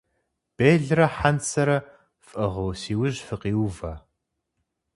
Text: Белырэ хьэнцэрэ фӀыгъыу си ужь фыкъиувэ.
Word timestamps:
Белырэ 0.57 1.07
хьэнцэрэ 1.15 1.77
фӀыгъыу 2.27 2.71
си 2.81 2.93
ужь 3.01 3.19
фыкъиувэ. 3.27 3.93